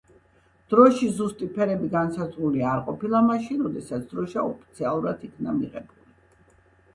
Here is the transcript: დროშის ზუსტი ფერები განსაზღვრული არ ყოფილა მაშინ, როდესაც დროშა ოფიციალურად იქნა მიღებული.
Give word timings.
დროშის 0.73 1.11
ზუსტი 1.17 1.49
ფერები 1.57 1.89
განსაზღვრული 1.95 2.63
არ 2.69 2.81
ყოფილა 2.87 3.21
მაშინ, 3.27 3.61
როდესაც 3.67 4.09
დროშა 4.15 4.47
ოფიციალურად 4.55 5.29
იქნა 5.29 5.55
მიღებული. 5.61 6.13